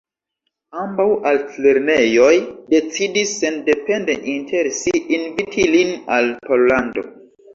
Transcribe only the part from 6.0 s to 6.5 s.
al